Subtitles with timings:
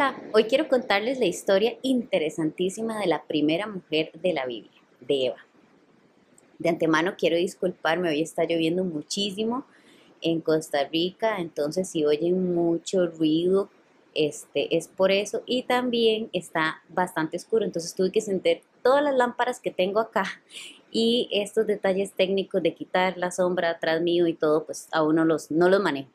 [0.00, 5.26] Hola, hoy quiero contarles la historia interesantísima de la primera mujer de la Biblia, de
[5.26, 5.36] Eva.
[6.58, 9.66] De antemano quiero disculparme, hoy está lloviendo muchísimo
[10.22, 13.68] en Costa Rica, entonces si oyen mucho ruido,
[14.14, 19.14] este es por eso y también está bastante oscuro, entonces tuve que sentir todas las
[19.14, 20.24] lámparas que tengo acá
[20.90, 25.26] y estos detalles técnicos de quitar la sombra atrás mío y todo, pues aún no
[25.26, 26.08] los, no los manejo.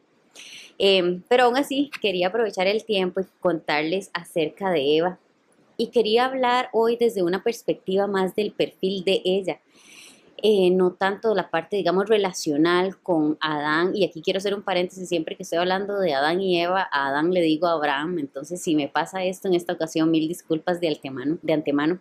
[0.78, 5.20] Em, pero aún así, quería aprovechar el tiempo y contarles acerca de Eva.
[5.78, 9.60] Y quería hablar hoy desde una perspectiva más del perfil de ella.
[10.42, 15.08] Eh, no tanto la parte, digamos, relacional con Adán, y aquí quiero hacer un paréntesis,
[15.08, 18.62] siempre que estoy hablando de Adán y Eva, a Adán le digo a Abraham, entonces
[18.62, 21.40] si me pasa esto en esta ocasión, mil disculpas de antemano.
[21.42, 22.00] De antemano.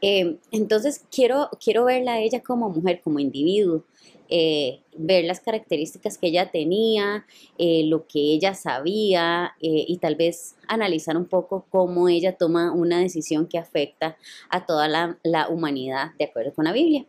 [0.00, 3.82] Em, entonces quiero, quiero verla a ella como mujer, como individuo,
[4.28, 7.26] eh, ver las características que ella tenía,
[7.58, 12.72] eh, lo que ella sabía eh, y tal vez analizar un poco cómo ella toma
[12.72, 14.16] una decisión que afecta
[14.48, 17.04] a toda la, humanidad de acuerdo con la Biblia.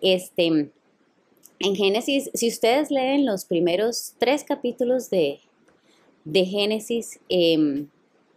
[0.00, 5.40] Este, en Génesis, si ustedes leen los primeros tres capítulos de,
[6.24, 7.88] de Génesis, em,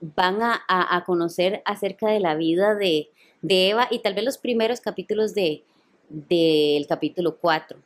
[0.01, 3.09] van a, a, conocer acerca de la vida de,
[3.41, 5.63] de, Eva y tal vez los primeros capítulos de,
[6.09, 7.79] del capítulo 4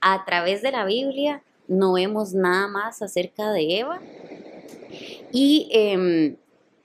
[0.00, 4.00] a través de la Biblia no vemos nada más acerca de Eva.
[5.32, 6.36] Y em,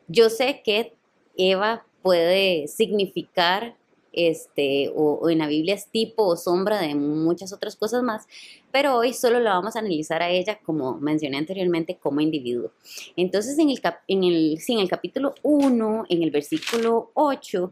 [0.08, 0.94] yo sé que
[1.38, 3.76] Eva puede significar,
[4.14, 8.26] este, o, en la Biblia es tipo o sombra de muchas otras cosas más,
[8.72, 12.72] pero hoy solo la vamos a analizar a ella, como mencioné anteriormente, como individuo.
[13.16, 17.72] Entonces, en el, en el, en el capítulo 1, en el versículo 8,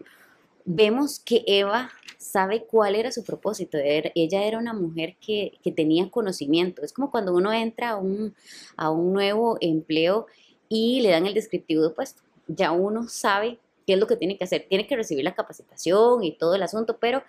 [0.65, 3.77] vemos que Eva sabe cuál era su propósito.
[3.81, 6.83] ella era una mujer que, tenía conocimiento.
[6.83, 8.35] Es como cuando uno entra a un,
[8.75, 10.27] a un nuevo empleo
[10.67, 12.21] y le dan el descriptivo de puesto.
[12.47, 14.65] Ya uno sabe qué es lo que tiene que hacer.
[14.67, 17.23] Tiene que recibir la capacitación y todo el asunto, pero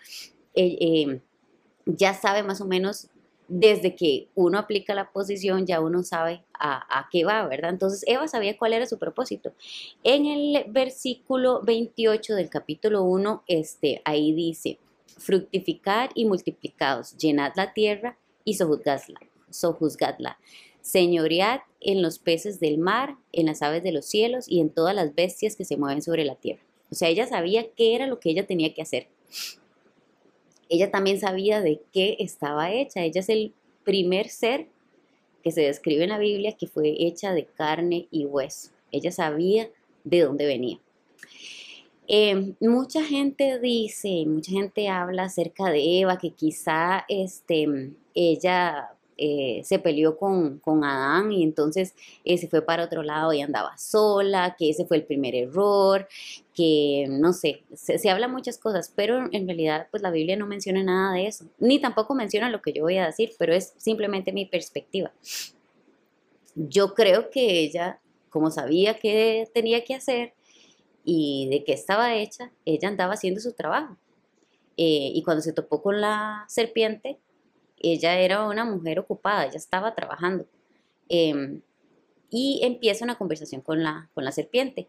[0.54, 1.20] eh, eh,
[1.86, 3.08] ya sabe más o menos
[3.50, 7.70] desde que uno aplica la posición ya uno sabe a, qué va, ¿verdad?
[7.70, 9.52] Entonces Eva sabía cuál era su propósito.
[10.04, 14.78] En el versículo 28 del capítulo 1, este, ahí dice,
[15.18, 19.18] fructificad y multiplicados, llenad la tierra y sojuzgadla,
[19.50, 20.38] sojuzgadla.
[20.80, 24.94] Señoread en los peces del mar, en las aves de los cielos y en todas
[24.94, 26.62] las bestias que se mueven sobre la tierra.
[26.90, 29.08] O sea, ella sabía qué era lo que ella tenía que hacer
[30.70, 33.02] ella también sabía de qué estaba hecha.
[33.02, 33.52] Ella es el
[33.84, 34.68] primer ser
[35.42, 38.70] que se describe en la Biblia que fue hecha de carne y hueso.
[38.92, 39.68] Ella sabía
[40.04, 40.78] de dónde venía.
[42.06, 48.90] Eh, mucha gente dice, mucha gente habla acerca de Eva, que quizá este, ella
[49.22, 51.94] eh, se peleó con, Adán y entonces
[52.24, 56.08] eh, se fue para otro lado y andaba sola, que ese fue el primer error,
[56.54, 60.82] que no sé, se, habla muchas cosas, pero en realidad pues la Biblia no menciona
[60.82, 64.32] nada de eso, ni tampoco menciona lo que yo voy a decir, pero es simplemente
[64.32, 65.12] mi perspectiva.
[66.54, 68.00] Yo creo que ella,
[68.30, 70.32] como sabía qué tenía que hacer
[71.04, 73.98] y de qué estaba hecha, ella andaba haciendo su trabajo.
[74.78, 77.18] Eh, y cuando se topó con la serpiente,
[77.80, 80.46] ella era una mujer ocupada, ella estaba trabajando.
[81.08, 81.62] Em,
[82.30, 84.88] y empieza una conversación con la, con la serpiente.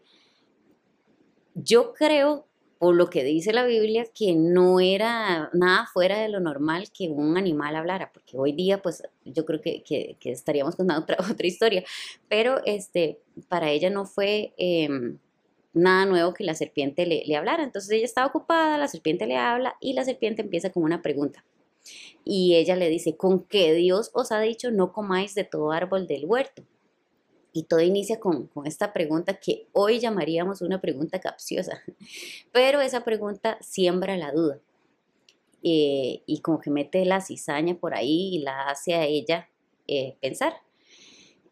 [1.54, 2.46] Yo creo,
[2.78, 7.08] por lo que dice la Biblia, que no era nada fuera de lo normal que
[7.08, 9.82] un animal hablara, porque hoy día, pues, yo creo que,
[10.24, 11.84] estaríamos contando otra, otra historia,
[12.28, 15.18] pero este, para ella no fue em,
[15.72, 17.64] nada nuevo que la serpiente le, le hablara.
[17.64, 21.44] Entonces ella estaba ocupada, la serpiente le habla y la serpiente empieza con una pregunta.
[22.24, 26.06] Y ella le dice, con que Dios os ha dicho, no comáis de todo árbol
[26.06, 26.62] del huerto.
[27.52, 31.82] Y todo inicia con, esta pregunta que hoy llamaríamos una pregunta capciosa,
[32.52, 34.58] pero esa pregunta siembra la duda.
[35.62, 39.48] Eh, y como que mete la cizaña por ahí y la hace a ella
[39.86, 40.54] eh, pensar.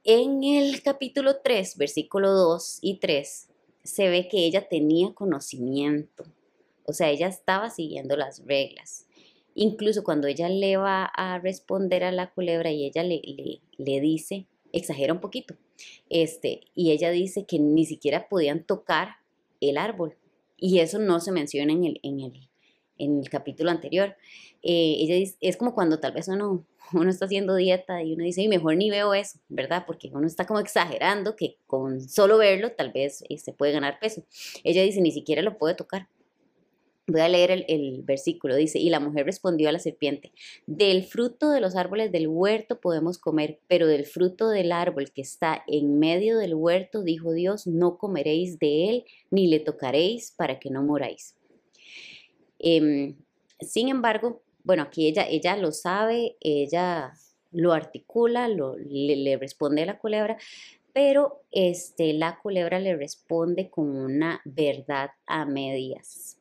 [0.02, 3.48] En el capítulo 3, versículo 2 y 3,
[3.84, 6.24] se ve que ella tenía conocimiento,
[6.84, 9.06] o sea, ella estaba siguiendo las reglas.
[9.54, 13.20] Incluso cuando ella le va a responder a la culebra y ella le,
[13.76, 15.56] le, dice, exagera un poquito,
[16.08, 19.16] este, y ella dice que ni siquiera podían tocar
[19.60, 20.16] el árbol.
[20.56, 22.48] Y eso no se menciona en el, en el,
[22.98, 24.16] en el capítulo anterior.
[24.62, 28.24] Eh, ella dice, es como cuando tal vez uno, uno está haciendo dieta y uno
[28.24, 29.84] dice, mejor ni veo eso, ¿verdad?
[29.86, 34.22] Porque uno está como exagerando que con solo verlo tal vez se puede ganar peso.
[34.62, 36.08] Ella dice, ni siquiera lo puede tocar.
[37.10, 40.32] Voy a leer el, versículo, dice, y la mujer respondió a la serpiente,
[40.66, 45.22] del fruto de los árboles del huerto podemos comer, pero del fruto del árbol que
[45.22, 50.60] está en medio del huerto, dijo Dios, no comeréis de él, ni le tocaréis para
[50.60, 51.34] que no moráis.
[52.60, 53.14] Eh,
[53.60, 57.12] sin embargo, bueno, aquí ella, ella lo sabe, ella
[57.50, 60.36] lo articula, le, le responde a la culebra,
[60.92, 66.39] pero este, la culebra le responde con una verdad a medias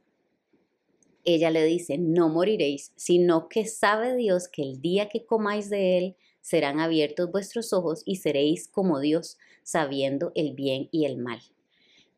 [1.35, 5.97] ella le dice, no moriréis, sino que sabe Dios que el día que comáis de
[5.97, 11.41] él serán abiertos vuestros ojos y seréis como Dios, sabiendo el bien y el mal.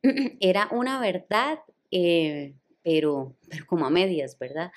[0.40, 1.60] Era una verdad,
[1.92, 2.54] eh,
[2.84, 4.72] pero, pero como a medias, ¿verdad?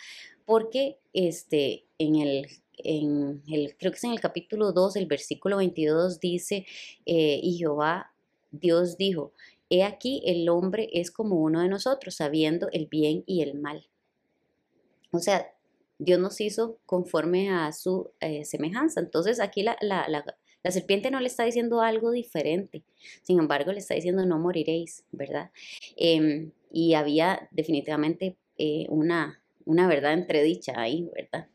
[0.45, 2.49] Porque este, en el
[2.79, 6.67] en el, creo que es en el capítulo 2, el versículo 22 dice,
[7.07, 8.13] eh, y Jehová,
[8.51, 9.33] Dios dijo,
[9.71, 13.87] he aquí el hombre es como uno de nosotros, sabiendo el bien y el mal.
[15.15, 15.49] O sea,
[15.99, 19.01] Dios nos hizo conforme a su eh, semejanza.
[19.01, 19.81] Entonces aquí la,
[20.71, 22.83] serpiente no le está diciendo algo diferente.
[23.23, 25.53] Sin embargo, le está diciendo no moriréis, ¿verdad?
[25.97, 31.47] Em, y había definitivamente eh, una, una verdad entredicha ahí, ¿verdad?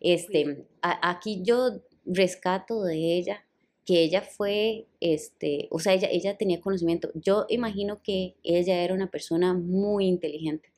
[0.00, 3.44] Este, aquí yo rescato de ella
[3.84, 7.10] que ella fue, este, o sea, ella, ella tenía conocimiento.
[7.14, 10.70] Yo imagino que ella era una persona muy inteligente,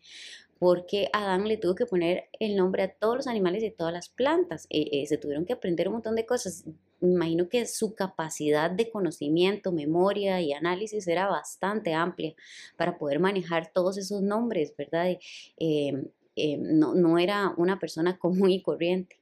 [0.61, 4.11] porque Adán le tuvo que poner el nombre a todos los animales y todas las
[4.11, 4.67] plantas.
[4.69, 6.67] Eh, eh, se tuvieron que aprender un montón de cosas.
[7.01, 12.35] Me imagino que su capacidad de conocimiento, memoria y análisis era bastante amplia
[12.77, 15.17] para poder manejar todos esos nombres, ¿verdad?
[15.57, 19.17] Em, no, era una persona común y corriente.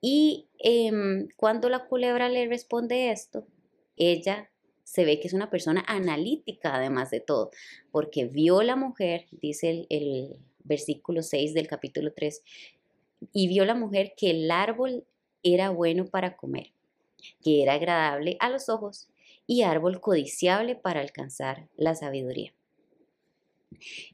[0.00, 3.46] Y em, cuando la culebra le responde esto,
[3.98, 4.48] ella
[4.82, 7.50] se ve que es una persona analítica además de todo,
[7.92, 12.42] porque vio la mujer, dice el versículo 6 del capítulo 3,
[13.32, 15.04] y vio la mujer que el árbol
[15.42, 16.72] era bueno para comer,
[17.42, 19.08] que era agradable a los ojos
[19.46, 22.52] y árbol codiciable para alcanzar la sabiduría.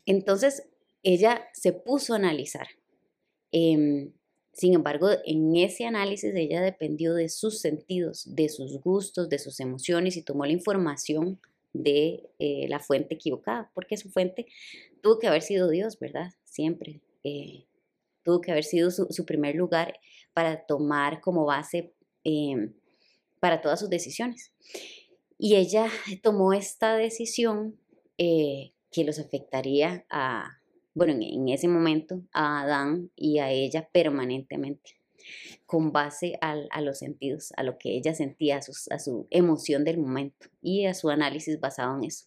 [0.07, 0.65] Entonces
[1.03, 2.69] ella se puso a analizar.
[3.53, 4.13] Em,
[4.53, 9.61] sin embargo, en ese análisis ella dependió de sus sentidos, de sus gustos, de sus
[9.61, 11.39] emociones y tomó la información
[11.75, 14.47] de eh, la fuente equivocada, porque su fuente
[15.07, 16.33] tuvo que haber sido Dios, ¿verdad?
[16.43, 17.01] Siempre.
[17.23, 17.69] Eh,
[18.25, 20.01] tuvo que haber sido su, primer lugar
[20.35, 21.95] para tomar como base
[22.25, 22.75] em,
[23.39, 24.53] para todas sus decisiones.
[25.39, 25.87] Y ella
[26.25, 27.79] tomó esta decisión
[28.19, 30.59] eh, que los afectaría a,
[30.93, 34.99] bueno, en, ese momento, a Adán y a ella permanentemente
[35.67, 40.49] con base a los sentidos, a lo que ella sentía, a, su emoción del momento
[40.61, 42.27] y a su análisis basado en eso.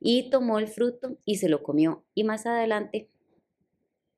[0.00, 2.04] Y tomó el fruto y se lo comió.
[2.14, 3.08] Y más adelante,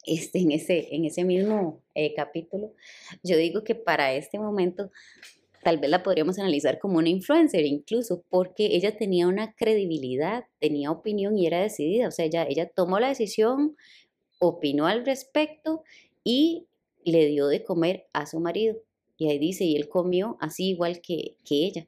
[0.07, 2.73] este, en, ese, en ese mismo eh, capítulo,
[3.23, 4.91] yo digo que para este momento
[5.65, 10.91] tal vez la podríamos analizar como una influencer incluso, porque ella tenía una credibilidad, tenía
[10.91, 12.09] opinión y era decidida.
[12.09, 13.77] O sea, ella, ella tomó la decisión,
[14.39, 15.83] opinó al respecto
[16.23, 16.67] y
[17.05, 18.77] le dio de comer a su marido.
[19.17, 21.87] Y ahí dice, y él comió así igual que, que ella.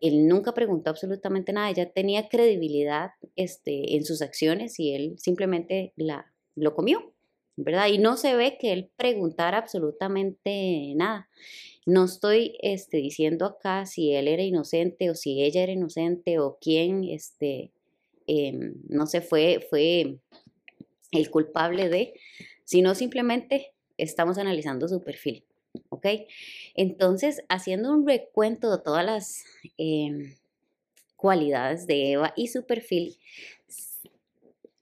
[0.00, 5.92] Él nunca preguntó absolutamente nada, ella tenía credibilidad este, en sus acciones y él simplemente
[5.96, 7.12] la, lo comió,
[7.56, 7.88] ¿verdad?
[7.88, 11.28] Y no se ve que él preguntara absolutamente nada.
[11.86, 16.58] No estoy este, diciendo acá si él era inocente o si ella era inocente o
[16.60, 17.72] quién, este,
[18.26, 20.18] em, no sé, fue, fue
[21.12, 22.14] el culpable de,
[22.64, 25.44] sino simplemente estamos analizando su perfil.
[25.88, 26.06] ¿Ok?
[26.74, 29.44] Entonces, haciendo un recuento de todas las
[29.78, 30.34] em,
[31.16, 33.18] cualidades de Eva y su perfil,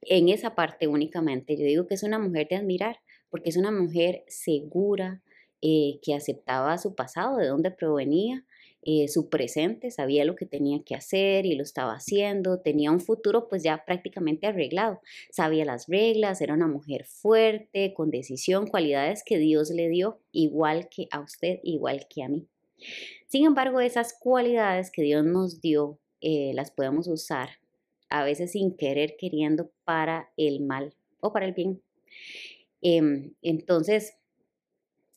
[0.03, 3.71] en esa parte únicamente, yo digo que es una mujer de admirar, porque es una
[3.71, 5.23] mujer segura,
[5.63, 8.45] eh, que aceptaba su pasado, de dónde provenía,
[8.87, 13.01] eh, su presente, sabía lo que tenía que hacer y lo estaba haciendo, tenía un
[13.01, 15.01] futuro pues ya prácticamente arreglado,
[15.31, 20.91] sabía las reglas, era una mujer fuerte, con decisión, cualidades que Dios le dio, igual
[20.91, 22.47] que a usted, igual que a mí.
[23.27, 27.49] Sin embargo, esas cualidades que Dios nos dio, eh, las podemos usar
[28.11, 31.83] a veces sin querer, queriendo para el mal o para el bien.
[32.83, 34.19] Em, entonces,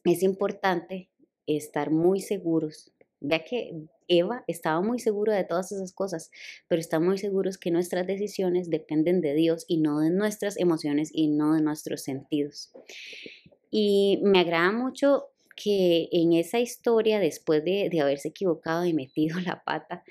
[0.06, 1.10] es importante
[1.48, 3.74] estar muy seguros Vea que
[4.08, 6.32] Eva estaba muy segura de todas esas cosas,
[6.68, 11.10] pero está muy seguros que nuestras decisiones dependen de Dios y no de nuestras emociones
[11.14, 12.72] y no de nuestros sentidos.
[13.72, 19.64] Y me agrada mucho que en esa historia, después de, haberse equivocado y metido la
[19.64, 20.04] pata,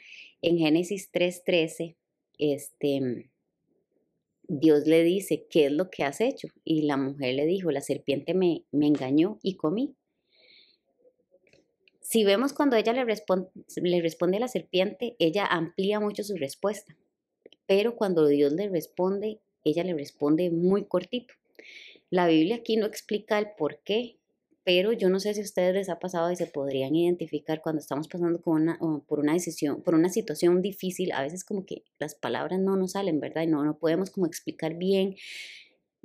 [0.42, 1.96] en Génesis 3.13,
[2.38, 3.30] este,
[4.48, 6.48] Dios le dice, ¿qué es lo que has hecho?
[6.64, 9.96] Y la mujer le dijo, la serpiente me, me engañó y comí.
[12.08, 13.48] Si vemos cuando ella le responde,
[13.82, 16.96] le responde a la serpiente, ella amplía mucho su respuesta.
[17.66, 21.34] Pero cuando Dios le responde, ella le responde muy cortito.
[22.08, 24.20] La Biblia aquí no explica el por qué,
[24.62, 27.80] pero yo no sé si a ustedes les ha pasado y se podrían identificar cuando
[27.80, 32.60] estamos pasando por una decisión, por una situación difícil, a veces como que las palabras
[32.60, 33.42] no nos salen, ¿verdad?
[33.42, 35.16] Y no, no podemos como explicar bien.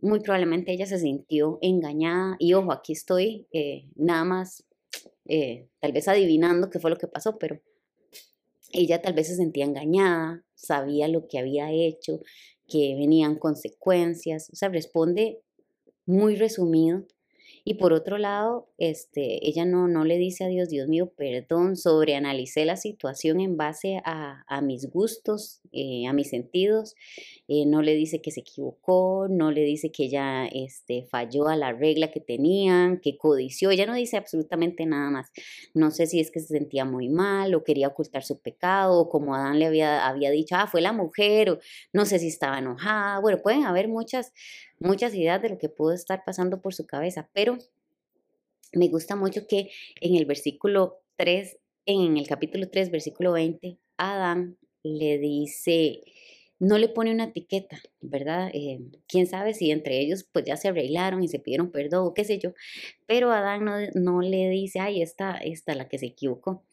[0.02, 4.66] Muy probablemente ella se sintió engañada y ojo, aquí estoy eh, nada más
[5.34, 7.62] eh, tal vez adivinando qué fue lo que pasó, pero
[8.74, 12.20] ella tal vez se sentía engañada, sabía lo que había hecho,
[12.68, 15.40] que venían consecuencias, o sea, responde
[16.06, 17.06] muy resumido
[17.64, 21.76] y por otro lado, este, ella no, no le dice a Dios, Dios mío, perdón,
[21.76, 26.96] sobreanalicé la situación en base a, a mis gustos, eh, a mis sentidos.
[27.48, 31.56] Eh, no le dice que se equivocó, no le dice que ella este, falló a
[31.56, 33.72] la regla que tenían, que codició.
[33.72, 35.32] Ella no dice absolutamente nada más.
[35.74, 39.10] No sé si es que se sentía muy mal o quería ocultar su pecado, o
[39.10, 41.60] como Adán le había, había dicho, ah, fue la mujer, o
[41.94, 43.20] no sé si estaba enojada.
[43.20, 44.34] Bueno, pueden haber muchas
[44.82, 47.58] muchas ideas de lo que pudo estar pasando por su cabeza, pero
[48.74, 49.70] me gusta mucho que
[50.02, 56.02] en el versículo 3, en el capítulo 3, versículo 20, Adán le dice,
[56.60, 58.50] no le pone una etiqueta, ¿verdad?
[58.54, 62.14] Eh, quién sabe si entre ellos pues ya se arreglaron y se pidieron perdón o
[62.14, 62.54] qué sé yo,
[63.06, 66.64] pero Adán no, le dice, ay, esta, esta la que se equivocó.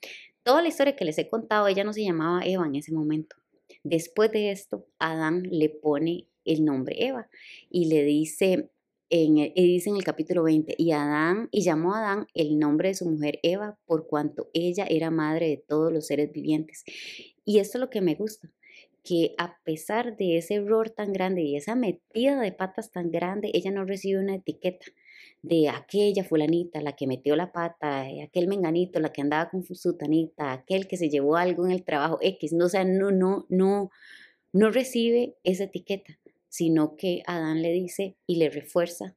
[0.42, 3.36] Toda la historia que les he contado, ella no se llamaba Eva en ese momento.
[3.82, 7.28] Después de esto, Adán le pone el nombre Eva
[7.70, 8.70] y le dice
[9.10, 12.88] en el, dice en el capítulo 20, y Adán, y llamó a Adán el nombre
[12.88, 16.84] de su mujer Eva, por cuanto ella era madre de todos los seres vivientes.
[17.44, 18.52] Y esto es lo que me gusta,
[19.02, 23.50] que a pesar de ese error tan grande y esa metida de patas tan grande,
[23.54, 24.86] ella no recibe una etiqueta
[25.40, 29.96] de aquella fulanita, la que metió la pata, aquel menganito, la que andaba con su
[29.96, 33.46] tanita, aquel que se llevó algo en el trabajo X, no, o sea, no, no,
[33.48, 33.90] no,
[34.52, 39.16] no recibe esa etiqueta sino que Adán le dice y le refuerza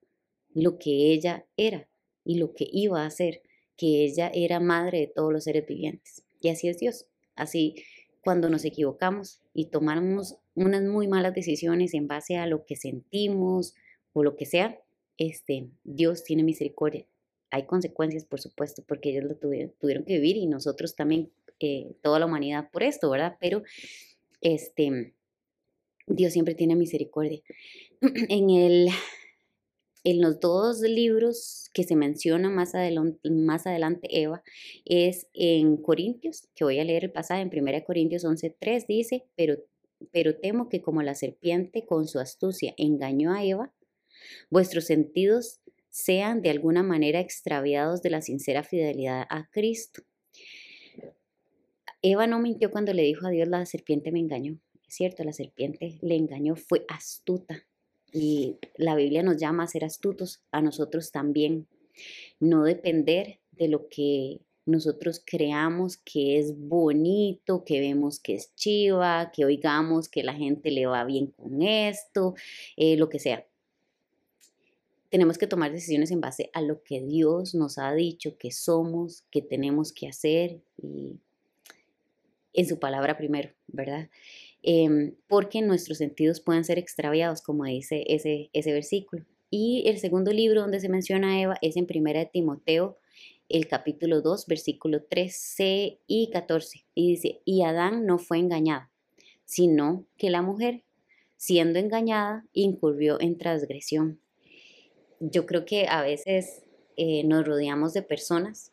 [0.53, 1.87] lo que ella era
[2.23, 3.41] y lo que iba a hacer,
[3.77, 6.23] que ella era madre de todos los seres vivientes.
[6.39, 7.05] Y así es Dios.
[7.35, 7.75] Así
[8.23, 13.73] cuando nos equivocamos y tomamos unas muy malas decisiones en base a lo que sentimos
[14.13, 14.79] o lo que sea,
[15.17, 17.05] este, Dios tiene misericordia.
[17.49, 21.95] Hay consecuencias, por supuesto, porque ellos lo tuvieron, tuvieron que vivir y nosotros también, eh,
[22.01, 23.37] toda la humanidad por esto, ¿verdad?
[23.39, 23.63] Pero
[24.41, 25.13] este,
[26.15, 27.41] Dios siempre tiene misericordia.
[28.29, 28.89] En, el,
[30.03, 34.43] en los dos libros que se menciona más, adelante, más adelante Eva
[34.85, 39.57] es en Corintios, que voy a leer el pasaje en 1 Corintios 11.3, dice, pero,
[40.11, 43.71] pero temo que como la serpiente con su astucia engañó a Eva,
[44.49, 50.01] vuestros sentidos sean de alguna manera extraviados de la sincera fidelidad a Cristo.
[52.01, 54.59] Eva no mintió cuando le dijo a Dios, la serpiente me engañó
[54.95, 57.65] cierto, la serpiente le engañó, fue astuta.
[58.13, 61.67] Y la Biblia nos llama a ser astutos a nosotros también.
[62.39, 69.31] No depender de lo que nosotros creamos que es bonito, que vemos que es chiva,
[69.33, 72.35] que oigamos que la gente le va bien con esto,
[72.77, 73.45] eh, lo que sea.
[75.09, 79.23] Tenemos que tomar decisiones en base a lo que Dios nos ha dicho que somos,
[79.29, 81.19] que tenemos que hacer y
[82.53, 84.09] en su palabra primero, ¿verdad?
[84.63, 89.25] Em, porque nuestros sentidos pueden ser extraviados, como dice ese, ese versículo.
[89.49, 92.99] Y el segundo libro donde se menciona a Eva es en Primera de Timoteo,
[93.49, 96.85] el capítulo 2, versículo 13 y 14.
[96.95, 98.87] Y dice, y Adán no fue engañado,
[99.45, 100.83] sino que la mujer,
[101.37, 104.21] siendo engañada, incurrió en transgresión.
[105.19, 106.63] Yo creo que a veces
[106.95, 108.70] eh, nos rodeamos de personas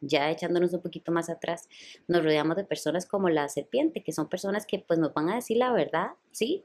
[0.00, 1.68] ya echándonos un poquito más atrás,
[2.08, 5.36] nos rodeamos de personas como la serpiente, que son personas que pues nos van a
[5.36, 6.64] decir la verdad, sí,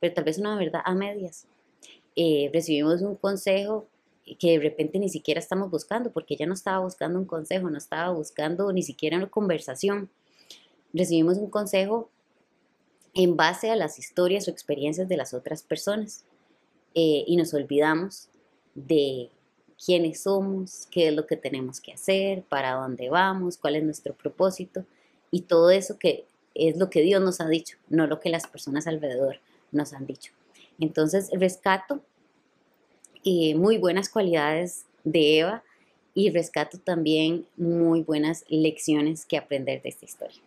[0.00, 1.46] pero tal vez una verdad a medias.
[2.16, 3.86] Eh, recibimos un consejo
[4.38, 7.78] que de repente ni siquiera estamos buscando, porque ella no estaba buscando un consejo, no
[7.78, 10.10] estaba buscando ni siquiera una conversación.
[10.92, 12.10] Recibimos un consejo
[13.14, 16.24] en base a las historias o experiencias de las otras personas
[16.94, 18.28] eh, y nos olvidamos
[18.74, 19.30] de
[19.84, 24.14] quiénes somos, qué es lo que tenemos que hacer, para dónde vamos, cuál es nuestro
[24.14, 24.84] propósito
[25.30, 28.46] y todo eso que es lo que Dios nos ha dicho, no lo que las
[28.46, 29.40] personas alrededor
[29.72, 30.32] nos han dicho.
[30.78, 32.00] Entonces rescato
[33.24, 35.62] eh, muy buenas cualidades de Eva
[36.14, 40.40] y rescato también muy buenas lecciones que aprender de esta historia.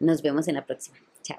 [0.00, 0.96] Nos vemos en la próxima.
[1.22, 1.38] Chao.